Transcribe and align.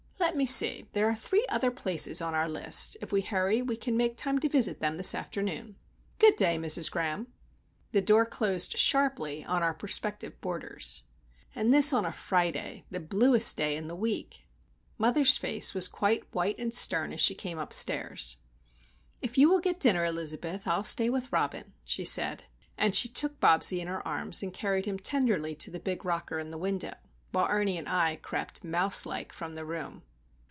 Let 0.21 0.37
me 0.37 0.45
see,—there 0.45 1.09
are 1.09 1.15
three 1.15 1.45
other 1.49 1.71
places 1.71 2.21
on 2.21 2.33
our 2.35 2.47
list. 2.47 2.95
If 3.01 3.11
we 3.11 3.19
hurry, 3.21 3.61
we 3.63 3.75
can 3.75 3.97
make 3.97 4.15
time 4.15 4.39
to 4.39 4.47
visit 4.47 4.79
them 4.79 4.95
this 4.97 5.13
afternoon. 5.15 5.75
Good 6.19 6.35
day, 6.37 6.57
Mrs. 6.57 6.89
Graham." 6.91 7.27
The 7.91 8.01
door 8.03 8.25
closed 8.27 8.77
sharply 8.77 9.43
on 9.43 9.61
our 9.63 9.73
prospective 9.73 10.39
boarders. 10.39 11.03
And 11.55 11.73
this 11.73 11.91
on 11.91 12.05
a 12.05 12.13
Friday,—the 12.13 12.99
bluest 12.99 13.57
day 13.57 13.75
in 13.75 13.87
the 13.87 13.95
week! 13.95 14.45
Mother's 14.99 15.37
face 15.37 15.73
was 15.73 15.87
quite 15.89 16.31
white 16.33 16.57
and 16.59 16.73
stern 16.73 17.11
as 17.13 17.19
she 17.19 17.35
came 17.35 17.57
upstairs. 17.57 18.37
"If 19.23 19.37
you 19.39 19.49
will 19.49 19.59
get 19.59 19.79
dinner, 19.81 20.05
Elizabeth, 20.05 20.65
I'll 20.67 20.83
stay 20.85 21.09
with 21.09 21.33
Robin," 21.33 21.73
she 21.83 22.05
said. 22.05 22.43
And 22.77 22.95
she 22.95 23.09
took 23.09 23.39
Bobsie 23.39 23.81
in 23.81 23.87
her 23.89 24.07
arms, 24.07 24.43
and 24.43 24.53
carried 24.53 24.85
him 24.85 24.97
tenderly 24.99 25.55
to 25.55 25.69
the 25.71 25.79
big 25.79 26.05
rocker 26.05 26.37
in 26.39 26.51
the 26.51 26.57
window, 26.59 26.93
while 27.31 27.47
Ernie 27.49 27.77
and 27.77 27.89
I 27.89 28.15
crept, 28.17 28.63
mouse 28.63 29.05
like, 29.05 29.33
from 29.33 29.55
the 29.55 29.65
room. 29.65 30.03